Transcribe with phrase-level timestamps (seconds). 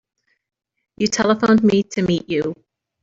[0.97, 2.55] You telephoned me to meet you.